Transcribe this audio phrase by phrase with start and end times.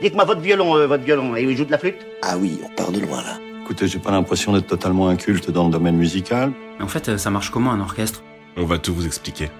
[0.00, 2.68] Dites-moi votre violon, euh, votre violon, et il joue de la flûte Ah oui, on
[2.74, 3.38] part de loin là.
[3.62, 6.52] Écoutez, j'ai pas l'impression d'être totalement inculte dans le domaine musical.
[6.78, 8.22] Mais en fait, euh, ça marche comment un orchestre?
[8.56, 9.50] On va tout vous expliquer.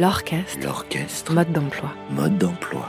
[0.00, 1.90] L'orchestre, L'orchestre, mode d'emploi.
[2.10, 2.88] mode d'emploi.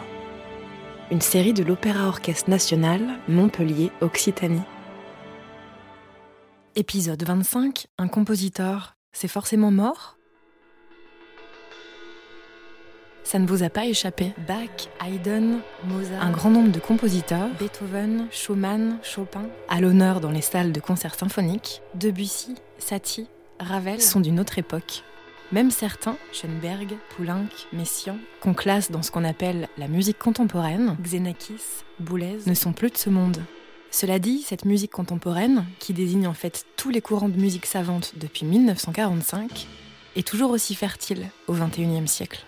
[1.12, 4.62] Une série de l'Opéra Orchestre National, Montpellier, Occitanie.
[6.76, 10.18] Épisode 25, un compositeur, c'est forcément mort?
[13.24, 14.34] Ça ne vous a pas échappé.
[14.48, 20.42] Bach, Haydn, Mozart, un grand nombre de compositeurs, Beethoven, Schumann, Chopin, à l'honneur dans les
[20.42, 23.28] salles de concert symphoniques, Debussy, Satie,
[23.60, 25.04] Ravel sont d'une autre époque.
[25.52, 31.84] Même certains, Schoenberg, Poulenc, Messiaen, qu'on classe dans ce qu'on appelle la musique contemporaine, Xenakis,
[32.00, 33.38] Boulez, ne sont plus de ce monde.
[33.92, 38.14] Cela dit, cette musique contemporaine, qui désigne en fait tous les courants de musique savante
[38.16, 39.68] depuis 1945,
[40.16, 42.46] est toujours aussi fertile au XXIe siècle.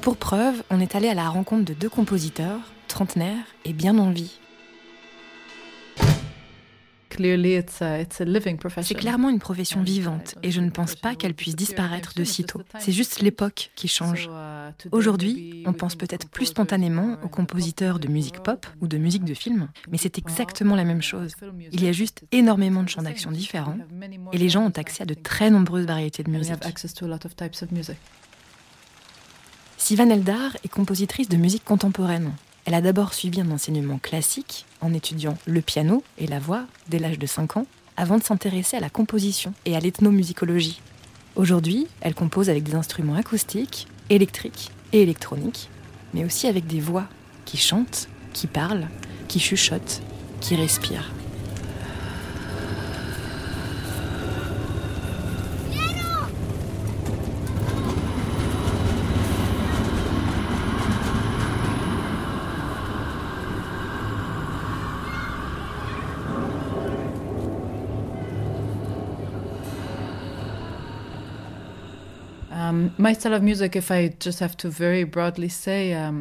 [0.00, 4.10] Pour preuve, on est allé à la rencontre de deux compositeurs, trentenaires et bien en
[4.10, 4.38] vie.
[8.82, 12.60] C'est clairement une profession vivante et je ne pense pas qu'elle puisse disparaître de sitôt.
[12.78, 14.28] C'est juste l'époque qui change.
[14.92, 19.34] Aujourd'hui, on pense peut-être plus spontanément aux compositeurs de musique pop ou de musique de
[19.34, 21.32] film, mais c'est exactement la même chose.
[21.72, 23.78] Il y a juste énormément de champs d'action différents
[24.32, 26.52] et les gens ont accès à de très nombreuses variétés de musique.
[29.78, 32.32] Sivan Eldar est compositrice de musique contemporaine.
[32.64, 36.98] Elle a d'abord suivi un enseignement classique en étudiant le piano et la voix dès
[36.98, 40.80] l'âge de 5 ans, avant de s'intéresser à la composition et à l'ethnomusicologie.
[41.36, 45.68] Aujourd'hui, elle compose avec des instruments acoustiques, électriques et électroniques,
[46.14, 47.06] mais aussi avec des voix
[47.44, 48.88] qui chantent, qui parlent,
[49.28, 50.00] qui chuchotent,
[50.40, 51.15] qui respirent.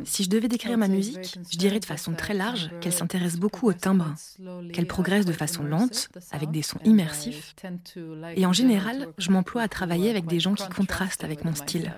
[0.04, 3.68] Si je devais décrire ma musique, je dirais de façon très large qu'elle s'intéresse beaucoup
[3.68, 4.14] au timbre,
[4.74, 7.56] qu'elle progresse de façon lente, avec des sons immersifs.
[8.36, 11.94] Et en général, je m'emploie à travailler avec des gens qui contrastent avec mon style.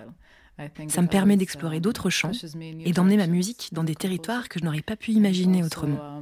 [0.87, 2.31] Ça me permet d'explorer d'autres champs
[2.61, 6.21] et d'emmener ma musique dans des territoires que je n'aurais pas pu imaginer autrement.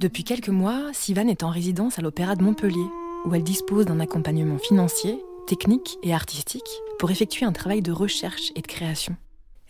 [0.00, 2.86] Depuis quelques mois, Sivan est en résidence à l'Opéra de Montpellier,
[3.24, 6.70] où elle dispose d'un accompagnement financier, technique et artistique
[7.00, 9.16] pour effectuer un travail de recherche et de création.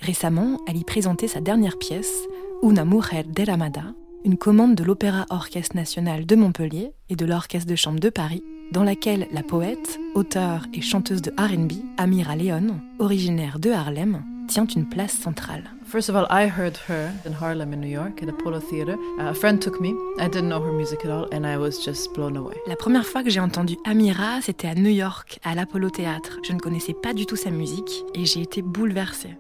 [0.01, 2.27] Récemment, elle y présentait sa dernière pièce,
[2.63, 7.71] Una Mujer de Ramada, une commande de l'Opéra Orchestre National de Montpellier et de l'Orchestre
[7.71, 12.79] de Chambre de Paris, dans laquelle la poète, auteure et chanteuse de RB, Amira Leon,
[12.99, 15.71] originaire de Harlem, tient une place centrale.
[15.87, 18.97] First of all, I heard her in Harlem, in New York, at Apollo Theater.
[19.19, 19.95] Uh, a friend took me.
[20.19, 22.57] I didn't know her music at all, and I was just blown away.
[22.67, 26.39] La première fois que j'ai entendu Amira, c'était à New York, à l'Apollo Theater.
[26.43, 29.37] Je ne connaissais pas du tout sa musique et j'ai été bouleversée.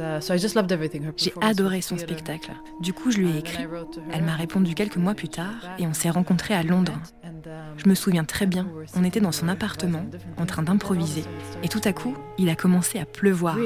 [0.00, 1.02] Uh, so I just loved everything.
[1.04, 2.52] Her J'ai adoré son spectacle.
[2.80, 3.66] Du coup, je lui ai écrit.
[4.12, 6.98] Elle m'a répondu quelques mois plus tard et on s'est rencontrés à Londres.
[7.76, 10.04] Je me souviens très bien, on était dans son appartement,
[10.36, 11.24] en train d'improviser.
[11.62, 13.56] Et tout à coup, il a commencé à pleuvoir,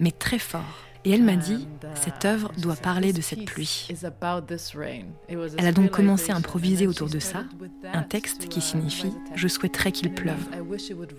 [0.00, 0.80] mais très fort.
[1.06, 3.88] Et elle m'a dit, cette œuvre doit parler "This de cette pluie.
[3.90, 7.18] is about this rain." It was a Elle a donc commencé à improviser autour de
[7.18, 7.44] ça,
[7.92, 10.48] un texte qui signifie Je souhaiterais qu'il pleuve.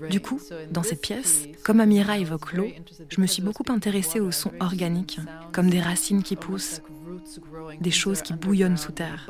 [0.09, 0.41] Du coup,
[0.71, 2.67] dans cette pièce, comme Amira évoque l'eau,
[3.09, 5.19] je me suis beaucoup intéressée aux sons organiques,
[5.51, 6.81] comme des racines qui poussent,
[7.79, 9.29] des choses qui bouillonnent sous terre.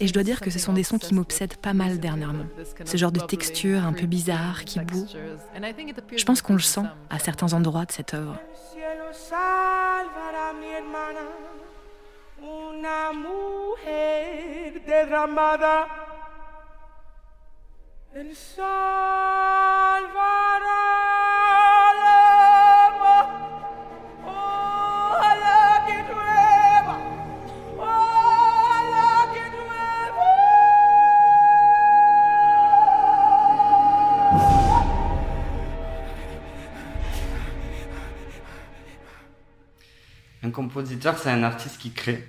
[0.00, 2.46] Et je dois dire que ce sont des sons qui m'obsèdent pas mal dernièrement.
[2.84, 5.06] Ce genre de texture un peu bizarre qui boue.
[6.16, 8.38] Je pense qu'on le sent à certains endroits de cette œuvre.
[40.50, 42.26] Un compositeur, c'est un artiste qui crée,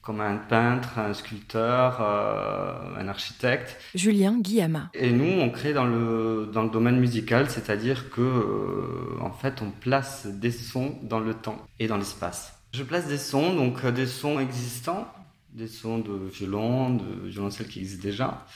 [0.00, 3.76] comme un peintre, un sculpteur, euh, un architecte.
[3.94, 4.88] Julien Guillama.
[4.94, 9.60] Et nous, on crée dans le, dans le domaine musical, c'est-à-dire que, euh, en fait,
[9.60, 12.54] on place des sons dans le temps et dans l'espace.
[12.72, 15.06] Je place des sons, donc euh, des sons existants,
[15.52, 18.46] des sons de violon, de violoncelle qui existent déjà,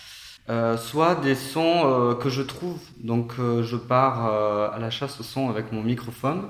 [0.49, 2.81] euh, soit des sons euh, que je trouve.
[3.01, 4.27] Donc euh, je pars
[4.73, 6.45] à la chasse aux sons avec mon microphone.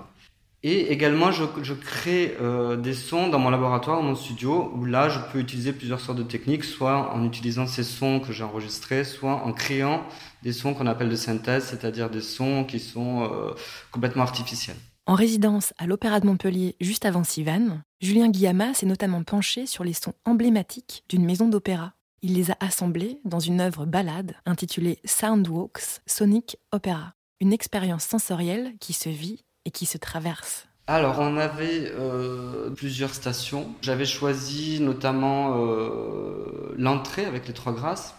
[0.66, 5.11] Et également, je, crée euh, des sons dans mon laboratoire, dans mon studio, où là,
[5.11, 9.05] je peux utiliser plusieurs sortes de techniques, soit en utilisant ces sons que j'ai enregistrés,
[9.05, 10.05] soit en créant
[10.43, 13.50] des sons qu'on appelle de synthèse, c'est-à-dire des sons qui sont euh,
[13.93, 14.78] complètement artificiels.
[15.05, 19.84] En résidence à l'Opéra de Montpellier juste avant Sivan, Julien Guillama s'est notamment penché sur
[19.84, 21.93] les sons emblématiques d'une maison d'opéra.
[22.22, 28.72] Il les a assemblés dans une œuvre ballade intitulée Soundwalks Sonic Opera, une expérience sensorielle
[28.81, 30.66] qui se vit et qui se traverse.
[30.87, 33.69] Alors, on avait euh, plusieurs stations.
[33.81, 38.14] J'avais choisi notamment euh, l'entrée avec les Trois Grâces.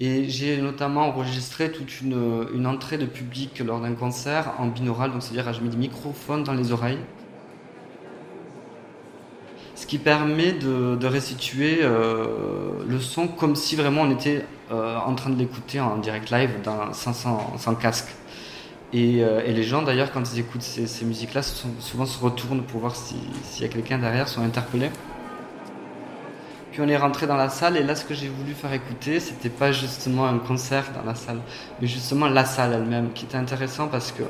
[0.00, 5.24] Et j'ai notamment enregistré toute une, entrée de public lors d'un concert en binaural, donc
[5.24, 7.00] c'est-à-dire j'ai mis des microphones dans les oreilles.
[9.74, 15.30] Ce qui permet de, restituer euh, le son comme si vraiment on était en train
[15.30, 16.50] de l'écouter en direct live
[16.92, 17.12] sans,
[17.56, 18.08] sans casque.
[18.92, 22.62] Et, euh, et, les gens, d'ailleurs, quand ils écoutent ces, ces musiques-là, souvent se retournent
[22.62, 24.90] pour voir s'il si y a quelqu'un derrière, sont interpellés.
[26.72, 29.20] Puis on est rentré dans la salle, et là, ce que j'ai voulu faire écouter,
[29.20, 31.40] c'était pas justement un concert dans la salle,
[31.80, 34.22] mais justement la salle elle-même, qui était intéressant parce que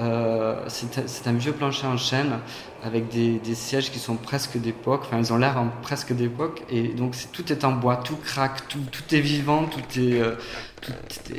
[0.00, 2.38] euh, c'est un vieux plancher en chêne
[2.84, 7.16] avec des, sièges qui sont presque d'époque, enfin, ils ont l'air presque d'époque, et donc
[7.32, 8.80] tout est en bois, tout craque, tout,
[9.10, 10.20] est vivant, tout est.
[10.20, 10.36] Euh,
[10.80, 10.92] tout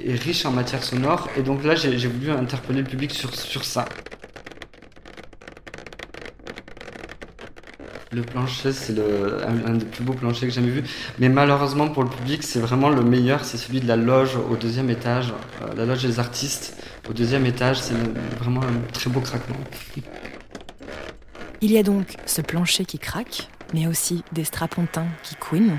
[0.06, 1.30] est riche en matière sonore.
[1.38, 3.86] Et donc là, j'ai voulu interpeller le public sur ça.
[8.12, 10.84] Le plancher, c'est un, des plus beaux planchers que j'ai jamais vu.
[11.20, 13.46] Mais malheureusement pour le public, c'est vraiment le meilleur.
[13.46, 15.34] C'est celui de la loge au deuxième étage.
[15.62, 16.76] Euh, la loge des artistes
[17.08, 17.80] au deuxième étage.
[17.80, 17.94] C'est
[18.40, 19.56] vraiment un très beau craquement.
[21.62, 25.78] Il y a donc ce plancher qui craque, mais aussi des strapontins qui couinent.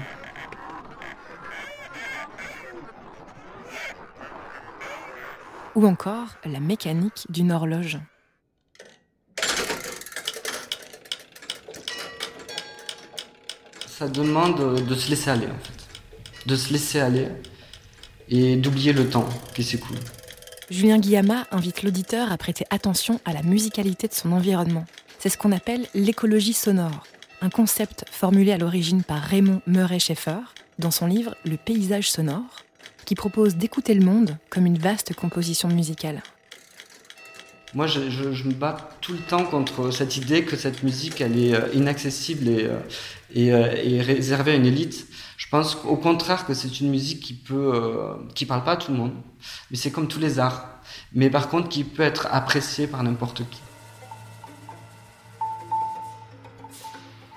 [5.75, 7.99] ou encore la mécanique d'une horloge.
[14.00, 17.29] Ça demande de se laisser aller en fait, de se laisser aller
[18.31, 19.99] et d'oublier le temps qui s'écoule.
[20.70, 24.87] Julien Guillama invite l'auditeur à prêter attention à la musicalité de son environnement.
[25.19, 27.02] C'est ce qu'on appelle l'écologie sonore,
[27.43, 30.41] un concept formulé à l'origine par Raymond Murray-Schaeffer
[30.79, 32.64] dans son livre Le paysage sonore,
[33.05, 36.23] qui propose d'écouter le monde comme une vaste composition musicale.
[37.75, 41.55] Moi, je, me bats tout le temps contre cette idée que cette musique, elle est
[41.75, 42.69] inaccessible et,
[43.34, 45.06] et, et réservée à une élite.
[45.40, 48.76] Je pense au contraire que c'est une musique qui peut, euh, qui parle pas à
[48.76, 49.14] tout le monde,
[49.70, 50.69] mais c'est comme tous les arts.
[51.12, 53.61] Mais par contre, qui peut être appréciée par n'importe qui.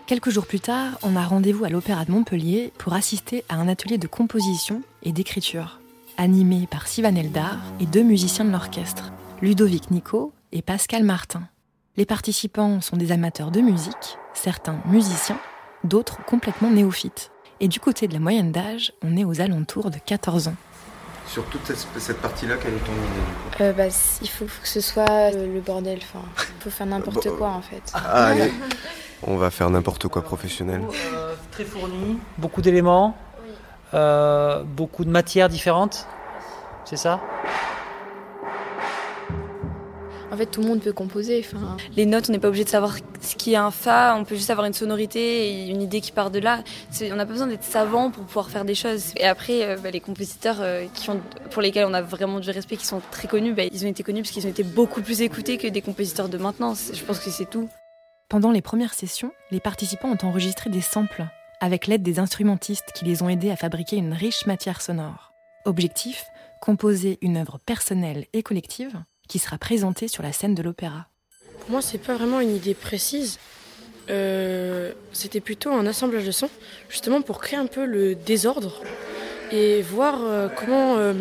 [0.05, 3.67] Quelques jours plus tard, on a rendez-vous à l'Opéra de Montpellier pour assister à un
[3.67, 5.79] atelier de composition et d'écriture,
[6.17, 11.43] animé par Sivan Eldar et deux musiciens de l'orchestre, Ludovic Nico et Pascal Martin.
[11.97, 15.39] Les participants sont des amateurs de musique, certains musiciens,
[15.83, 17.31] d'autres complètement néophytes.
[17.59, 20.55] Et du côté de la moyenne d'âge, on est aux alentours de 14 ans.
[21.27, 23.87] Sur toute cette, partie-là, quelle est ton idée du coup euh, bah,
[24.21, 27.49] Il faut, que ce soit le, le bordel, enfin, il faut faire n'importe bon, quoi
[27.49, 27.91] en fait.
[27.93, 28.51] Ah, allez.
[29.25, 30.81] On va faire n'importe quoi professionnel.
[31.13, 33.15] Euh, très fourni, beaucoup d'éléments,
[33.93, 36.07] euh, beaucoup de matières différentes,
[36.83, 37.21] c'est ça?
[40.33, 41.45] En fait, tout le monde peut composer.
[41.45, 41.77] Enfin...
[41.95, 44.35] Les notes, on n'est pas obligé de savoir ce qui est un fa, on peut
[44.35, 46.63] juste avoir une sonorité et une idée qui part de là.
[47.01, 49.13] On n'a pas besoin d'être savant pour pouvoir faire des choses.
[49.17, 51.21] Et après, euh, bah, les compositeurs euh, qui ont,
[51.51, 54.01] pour lesquels on a vraiment du respect, qui sont très connus, bah, ils ont été
[54.01, 56.73] connus parce qu'ils ont été beaucoup plus écoutés que des compositeurs de maintenant.
[56.73, 57.69] Je pense que c'est tout.
[58.29, 61.25] Pendant les premières sessions, les participants ont enregistré des samples
[61.61, 65.31] avec l'aide des instrumentistes qui les ont aidés à fabriquer une riche matière sonore.
[65.65, 66.25] Objectif
[66.63, 71.07] composer une œuvre personnelle et collective qui sera présentée sur la scène de l'opéra.
[71.61, 73.39] Pour moi, c'est pas vraiment une idée précise.
[74.11, 76.51] Euh, C'était plutôt un assemblage de sons,
[76.87, 78.83] justement pour créer un peu le désordre
[79.51, 81.15] et voir euh, comment, euh,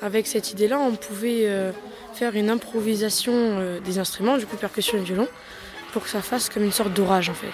[0.00, 1.72] avec cette idée-là, on pouvait euh,
[2.14, 5.28] faire une improvisation euh, des instruments, du coup percussion et violon,
[5.92, 7.52] pour que ça fasse comme une sorte d'orage en fait.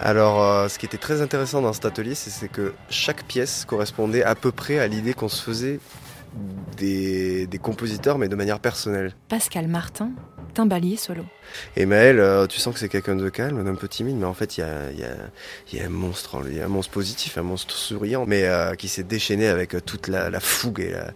[0.00, 4.22] Alors, euh, ce qui était très intéressant dans cet atelier, c'est que chaque pièce correspondait
[4.22, 5.80] à peu près à l'idée qu'on se faisait
[6.76, 9.14] des, des, compositeurs, mais de manière personnelle.
[9.28, 10.10] Pascal Martin,
[10.54, 11.24] timbalier solo.
[11.76, 14.34] Et Maël, euh, tu sens que c'est quelqu'un de calme, d'un peu timide, mais en
[14.34, 15.16] fait, il y a, y, a,
[15.72, 18.88] y a, un monstre en lui, un monstre positif, un monstre souriant, mais euh, qui
[18.88, 21.12] s'est déchaîné avec toute la, la fougue et la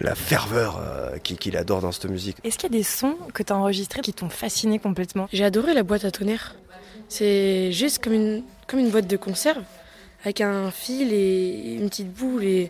[0.00, 2.36] la ferveur euh, qu'il qu adore dans cette musique.
[2.44, 5.28] Est-ce qu'il y a des sons que tu as enregistrés qui t'ont fasciné complètement?
[5.32, 6.56] J'ai adoré la boîte à tonnerre.
[7.08, 9.62] C'est juste comme une, comme une boîte de conserve
[10.26, 12.44] avec un fil et une petite boule.
[12.44, 12.62] Et,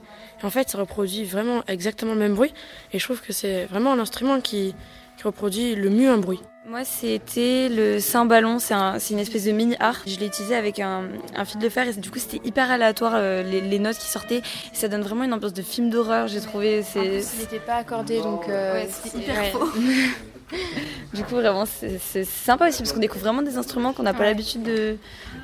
[0.43, 2.53] et en fait, ça reproduit vraiment exactement le même bruit.
[2.93, 4.75] Et je trouve que c'est vraiment l'instrument qui,
[5.17, 6.41] qui reproduit le mieux un bruit.
[6.69, 10.03] Moi, c'était le cymballon, c'est un, c'est une espèce de mini harpe.
[10.07, 13.13] Je l'ai utilisé avec un, un fil de fer et du coup, c'était hyper aléatoire
[13.15, 14.43] euh, les, les notes qui sortaient.
[14.73, 16.83] Ça donne vraiment une ambiance de film d'horreur, j'ai trouvé.
[16.83, 19.51] C'est, n'était pas accordé, donc euh, Ouais, c'était c'est- hyper ouais.
[19.51, 19.69] faux.
[21.15, 24.25] du coup, vraiment, c'est, sympa aussi parce qu'on découvre vraiment des instruments qu'on n'a pas
[24.25, 24.97] l'habitude de,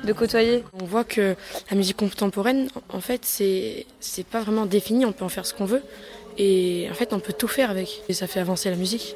[0.03, 0.63] de côtoyer.
[0.81, 1.35] On voit que
[1.69, 5.05] la musique contemporaine, en fait, c'est c'est pas vraiment défini.
[5.05, 5.81] On peut en faire ce qu'on veut.
[6.37, 8.01] Et en fait, on peut tout faire avec.
[8.09, 9.15] Et ça fait avancer la musique.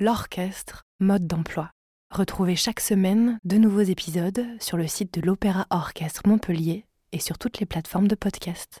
[0.00, 1.72] L'orchestre, mode d'emploi.
[2.14, 7.36] Retrouvez chaque semaine de nouveaux épisodes sur le site de l'Opéra Orchestre Montpellier et sur
[7.36, 8.78] toutes les plateformes de podcast.